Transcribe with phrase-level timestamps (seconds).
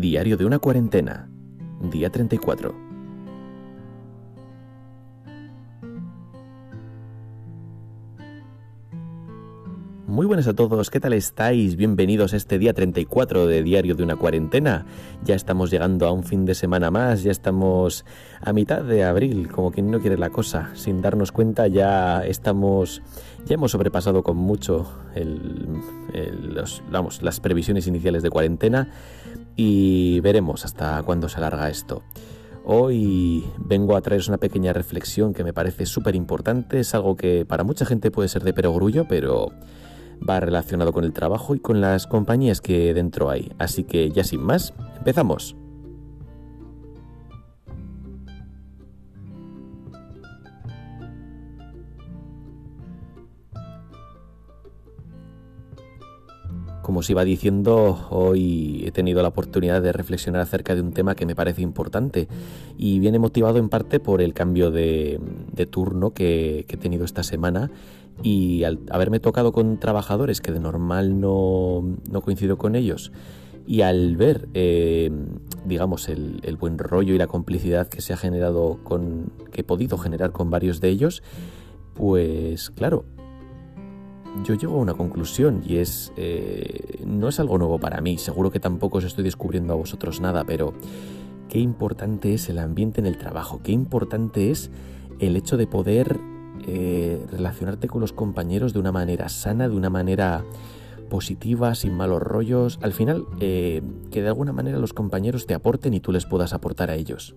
[0.00, 1.30] Diario de una cuarentena.
[1.92, 2.83] Día 34.
[10.14, 11.74] Muy buenas a todos, ¿qué tal estáis?
[11.74, 14.86] Bienvenidos a este día 34 de Diario de una cuarentena.
[15.24, 18.04] Ya estamos llegando a un fin de semana más, ya estamos
[18.40, 20.70] a mitad de abril, como quien no quiere la cosa.
[20.74, 23.02] Sin darnos cuenta ya estamos,
[23.44, 24.88] ya hemos sobrepasado con mucho
[27.20, 28.90] las previsiones iniciales de cuarentena
[29.56, 32.04] y veremos hasta cuándo se alarga esto.
[32.64, 37.44] Hoy vengo a traeros una pequeña reflexión que me parece súper importante, es algo que
[37.44, 39.50] para mucha gente puede ser de perogrullo, pero
[40.28, 43.52] va relacionado con el trabajo y con las compañías que dentro hay.
[43.58, 45.56] Así que ya sin más, empezamos.
[56.84, 61.14] Como os iba diciendo, hoy he tenido la oportunidad de reflexionar acerca de un tema
[61.14, 62.28] que me parece importante
[62.76, 65.18] y viene motivado en parte por el cambio de,
[65.70, 67.70] turno que, he tenido esta semana
[68.22, 71.82] y al haberme tocado con trabajadores que de normal no,
[72.22, 73.12] coincido con ellos
[73.66, 75.10] y al ver, eh,
[75.64, 79.64] digamos, el, el, buen rollo y la complicidad que se ha generado con, que he
[79.64, 81.22] podido generar con varios de ellos,
[81.94, 83.06] pues claro,
[84.42, 88.50] yo llego a una conclusión y es, eh, no es algo nuevo para mí, seguro
[88.50, 90.74] que tampoco os estoy descubriendo a vosotros nada, pero
[91.48, 94.70] qué importante es el ambiente en el trabajo, qué importante es
[95.20, 96.18] el hecho de poder
[96.66, 100.44] eh, relacionarte con los compañeros de una manera sana, de una manera
[101.10, 105.92] positiva, sin malos rollos, al final eh, que de alguna manera los compañeros te aporten
[105.92, 107.36] y tú les puedas aportar a ellos.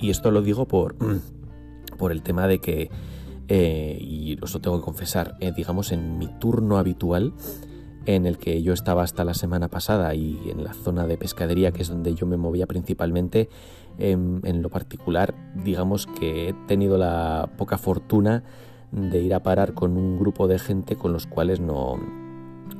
[0.00, 0.96] Y esto lo digo por,
[1.96, 2.90] por el tema de que,
[3.46, 7.34] eh, y os lo tengo que confesar, digamos en mi turno habitual,
[8.06, 11.72] en el que yo estaba hasta la semana pasada y en la zona de pescadería,
[11.72, 13.48] que es donde yo me movía principalmente,
[13.98, 18.42] en, en lo particular, digamos que he tenido la poca fortuna
[18.90, 21.98] de ir a parar con un grupo de gente con los cuales no,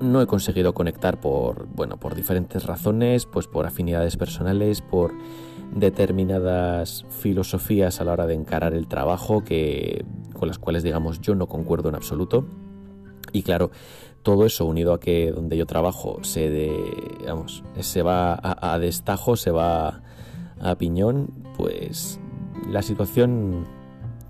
[0.00, 5.12] no he conseguido conectar por, bueno, por diferentes razones, pues por afinidades personales, por
[5.74, 11.34] determinadas filosofías a la hora de encarar el trabajo que con las cuales digamos yo
[11.34, 12.46] no concuerdo en absoluto.
[13.32, 13.70] Y claro,
[14.22, 16.94] todo eso unido a que donde yo trabajo se de,
[17.80, 20.02] se va a, a destajo, se va
[20.60, 22.20] a piñón, pues
[22.70, 23.66] la situación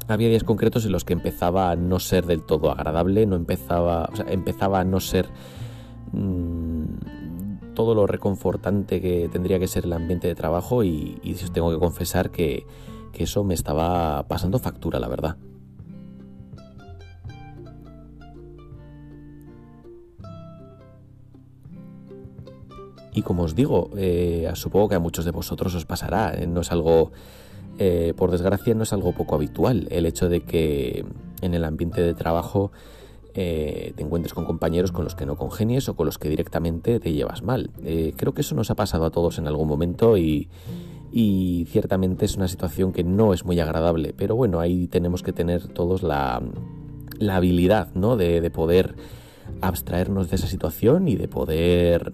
[0.09, 4.09] había días concretos en los que empezaba a no ser del todo agradable, no empezaba,
[4.13, 5.29] o sea, empezaba a no ser
[6.13, 6.85] mm,
[7.75, 11.21] todo lo reconfortante que tendría que ser el ambiente de trabajo y,
[11.53, 12.67] tengo que confesar que
[13.15, 15.37] eso me estaba pasando factura, la verdad.
[23.15, 26.63] Y como os digo, eh, supongo que a muchos de vosotros os pasará, eh, no
[26.63, 27.13] es algo
[27.79, 31.07] eh, por desgracia no es algo poco habitual el hecho de que
[31.41, 32.71] en el ambiente de trabajo
[33.35, 37.01] eh, te encuentres con compañeros con los que no congenies o con los que directamente
[37.01, 37.71] te llevas mal.
[38.17, 40.49] Creo que eso nos ha pasado a todos en algún momento y,
[41.71, 45.67] ciertamente es una situación que no es muy agradable, pero bueno, ahí tenemos que tener
[45.69, 46.43] todos la,
[47.31, 48.19] habilidad ¿no?
[48.19, 48.97] de poder
[49.63, 52.13] abstraernos de esa situación y de poder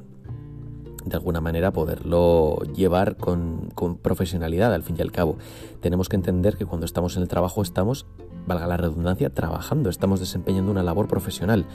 [1.09, 3.71] de alguna manera poderlo llevar con,
[4.03, 5.37] profesionalidad al fin y al cabo.
[5.81, 8.07] Tenemos que entender que cuando estamos en el trabajo estamos,
[8.47, 11.67] valga la redundancia, trabajando, estamos desempeñando una labor profesional,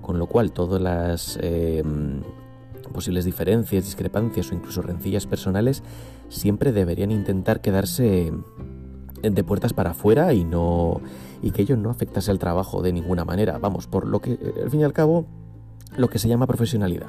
[0.00, 1.82] con lo cual todas las eh,
[2.92, 5.82] posibles diferencias, discrepancias o incluso rencillas personales
[6.28, 8.32] siempre deberían intentar quedarse
[9.22, 11.00] de puertas para afuera y no
[11.42, 13.58] y que ello no afectase al trabajo de ninguna manera.
[13.58, 15.26] Vamos, por lo que al fin y al cabo
[15.96, 17.08] lo que se llama profesionalidad.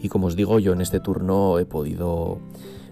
[0.00, 2.38] Y como os digo, yo en este turno he podido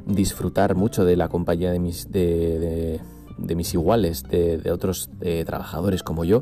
[0.06, 3.00] disfrutar mucho de la compañía de mis, de,
[3.38, 6.40] mis iguales, de, otros eh, trabajadores como yo,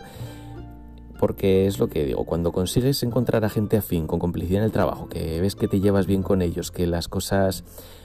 [1.18, 4.72] porque es lo que digo, cuando consigues encontrar a gente afín, con complicidad en el
[4.72, 7.64] trabajo, que ves que te llevas bien con ellos, que las cosas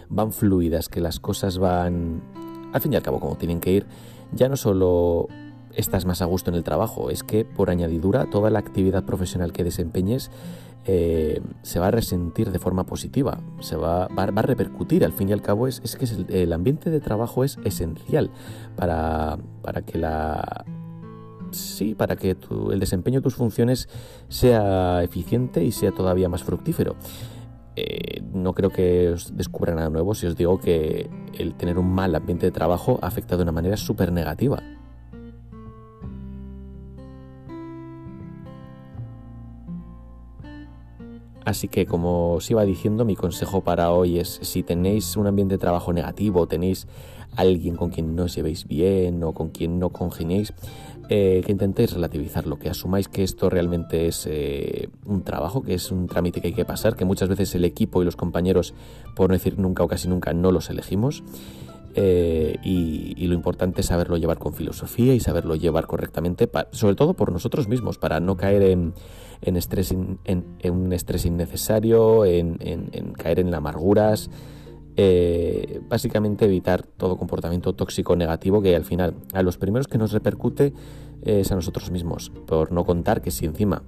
[0.09, 2.21] van fluidas, que las cosas van,
[2.73, 3.85] al fin y al cabo, como tienen que ir,
[4.33, 5.27] ya no solo
[5.75, 9.53] estás más a gusto en el trabajo, es que por añadidura toda la actividad profesional
[9.53, 10.31] que desempeñes
[10.85, 15.05] eh, se va a resentir de forma positiva, se va, va, a repercutir.
[15.05, 16.05] Al fin y al cabo es, que
[16.41, 18.31] el, ambiente de trabajo es esencial
[18.75, 20.65] para, para que la
[21.51, 22.35] sí, para que
[22.71, 23.89] el desempeño de tus funciones
[24.29, 26.95] sea eficiente y sea todavía más fructífero.
[27.75, 31.93] eh, no creo que os descubra nada nuevo si os digo que el tener un
[31.93, 34.61] mal ambiente de trabajo afecta de una manera súper negativa.
[41.43, 45.55] Así que como os iba diciendo, mi consejo para hoy es si tenéis un ambiente
[45.55, 46.87] de trabajo negativo, tenéis
[47.35, 50.53] alguien con quien no os llevéis bien o con quien no congeniéis,
[51.09, 55.91] eh, que intentéis relativizarlo, que asumáis que esto realmente es eh, un trabajo, que es
[55.91, 58.73] un trámite que hay que pasar, que muchas veces el equipo y los compañeros,
[59.15, 61.23] por no decir nunca o casi nunca, no los elegimos.
[61.95, 67.13] Eh, y, lo importante es saberlo llevar con filosofía y saberlo llevar correctamente, sobre todo
[67.13, 68.93] por nosotros mismos, para no caer en,
[69.41, 70.19] estrés en,
[70.63, 72.57] un estrés innecesario, en,
[73.17, 74.29] caer en amarguras.
[74.97, 80.11] Eh, básicamente evitar todo comportamiento tóxico negativo que al final a los primeros que nos
[80.11, 80.73] repercute
[81.21, 83.83] es a nosotros mismos, por no contar que si encima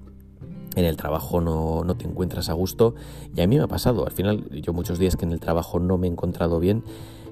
[0.75, 2.95] en el trabajo no, te encuentras a gusto,
[3.35, 5.79] y a mí me ha pasado, al final yo muchos días que en el trabajo
[5.79, 6.83] no me he encontrado bien,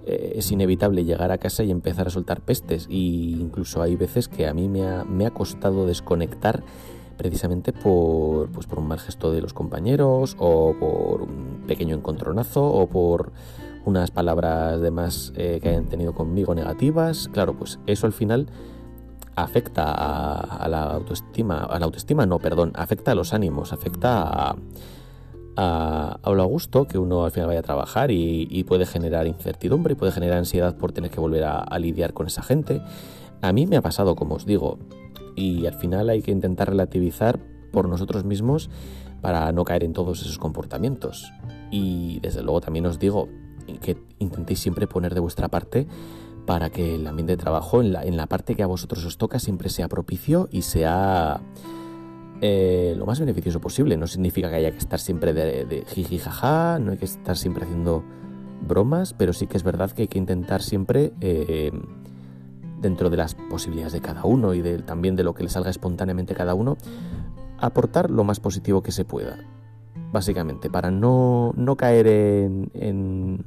[0.05, 4.27] eh, es inevitable llegar a casa y empezar a soltar pestes, y incluso hay veces
[4.27, 6.63] que a mí me ha, me ha costado desconectar
[7.17, 12.65] precisamente por, pues por un mal gesto de los compañeros o por un pequeño encontronazo
[12.65, 13.31] o por
[13.85, 17.29] unas palabras de más eh, que hayan tenido conmigo negativas.
[17.31, 18.47] Claro, pues eso al final
[19.35, 24.55] afecta a, la autoestima, a la autoestima no, perdón, afecta a los ánimos, afecta a,
[25.61, 29.95] a, lo gusto que uno al final vaya a trabajar y, puede generar incertidumbre y
[29.95, 32.81] puede generar ansiedad por tener que volver a lidiar con esa gente.
[33.41, 34.77] A mí me ha pasado, como os digo,
[35.35, 37.39] y al final hay que intentar relativizar
[37.71, 38.69] por nosotros mismos
[39.21, 41.31] para no caer en todos esos comportamientos.
[41.71, 43.29] Y desde luego también os digo
[43.81, 45.87] que intentéis siempre poner de vuestra parte
[46.45, 49.17] para que el ambiente de trabajo en la, en la parte que a vosotros os
[49.17, 51.39] toca siempre sea propicio y sea
[52.41, 53.95] eh, lo más beneficioso posible.
[53.97, 57.65] No significa que haya que estar siempre de, jiji jaja, no hay que estar siempre
[57.65, 58.03] haciendo
[58.67, 61.71] bromas, pero sí que es verdad que hay que intentar siempre eh,
[62.79, 66.33] dentro de las posibilidades de cada uno y también de lo que le salga espontáneamente
[66.33, 66.77] a cada uno,
[67.59, 69.37] aportar lo más positivo que se pueda.
[70.11, 73.45] Básicamente, para no, caer en, en,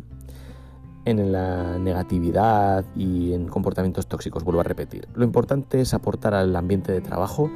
[1.05, 5.08] en la negatividad y en comportamientos tóxicos, vuelvo a repetir.
[5.14, 7.50] Lo importante es aportar al ambiente de trabajo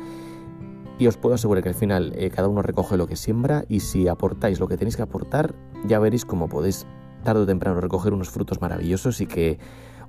[0.98, 3.80] y os puedo asegurar que al final eh, cada uno recoge lo que siembra y
[3.80, 5.54] si aportáis lo que tenéis que aportar,
[5.86, 6.86] ya veréis cómo podéis
[7.22, 9.58] tarde o temprano recoger unos frutos maravillosos y que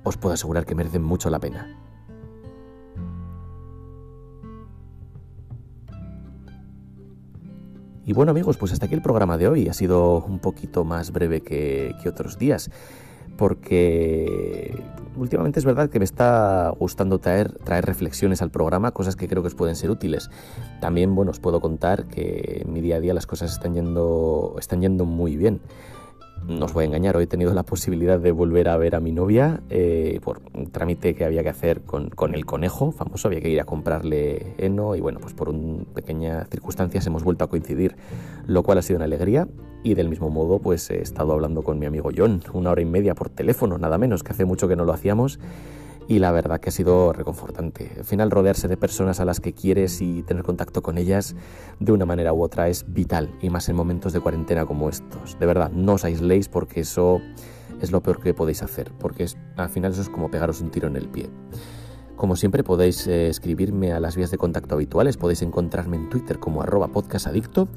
[0.02, 1.76] os puedo asegurar que merecen mucho la pena.
[8.10, 9.68] Y bueno amigos, pues hasta aquí el programa de hoy.
[9.68, 12.68] Ha sido un poquito más breve que, otros días,
[13.36, 14.82] porque
[15.20, 19.48] últimamente es verdad que me está gustando traer, reflexiones al programa, cosas que creo que
[19.48, 20.30] os pueden ser útiles.
[20.80, 24.56] También, bueno, os puedo contar que en mi día a día las cosas están yendo,
[25.04, 25.60] muy bien
[26.48, 29.00] no os voy a engañar, hoy he tenido la posibilidad de volver a ver a
[29.00, 33.42] mi novia eh, por un trámite que había que hacer con, el conejo famoso, había
[33.42, 37.50] que ir a comprarle heno y bueno, pues por una pequeña circunstancias hemos vuelto a
[37.50, 37.94] coincidir,
[38.46, 39.48] lo cual ha sido una alegría
[39.82, 42.86] y del mismo modo pues he estado hablando con mi amigo John una hora y
[42.86, 45.38] media por teléfono, nada menos, que hace mucho que no lo hacíamos
[46.10, 47.92] y la verdad que ha sido reconfortante.
[47.98, 51.36] Al final rodearse de personas a las que quieres y tener contacto con ellas
[51.78, 55.38] de una manera u otra es vital y más en momentos de cuarentena como estos.
[55.38, 57.20] De verdad, no os aisléis porque eso
[57.80, 60.88] es lo peor que podéis hacer, porque al final eso es como pegaros un tiro
[60.88, 61.30] en el pie.
[62.20, 66.38] Como siempre podéis eh, escribirme a las vías de contacto habituales, podéis encontrarme en Twitter
[66.38, 67.68] como arroba podcastadicto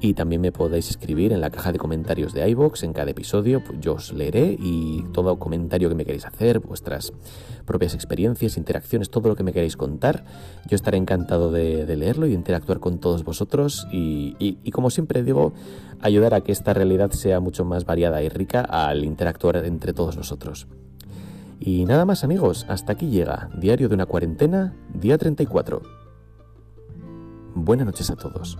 [0.00, 2.82] y también me podéis escribir en la caja de comentarios de iVoox.
[2.82, 7.12] En cada episodio, pues yo os leeré y todo comentario que me queréis hacer, vuestras
[7.66, 10.24] propias experiencias, interacciones, todo lo que me queréis contar,
[10.68, 13.86] yo estaré encantado de, leerlo y de interactuar con todos vosotros.
[13.92, 15.52] Y, y como siempre digo,
[16.00, 20.16] ayudar a que esta realidad sea mucho más variada y rica al interactuar entre todos
[20.16, 20.66] nosotros.
[21.66, 25.80] Y nada más amigos, hasta aquí llega Diario de una cuarentena, día 34.
[27.54, 28.58] Buenas noches a todos.